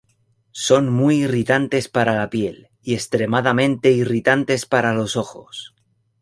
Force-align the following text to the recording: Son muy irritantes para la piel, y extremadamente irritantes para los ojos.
Son 0.67 0.89
muy 0.91 1.17
irritantes 1.25 1.87
para 1.87 2.15
la 2.15 2.31
piel, 2.31 2.69
y 2.81 2.95
extremadamente 2.95 3.91
irritantes 3.91 4.65
para 4.65 4.95
los 4.95 5.15
ojos. 5.15 5.75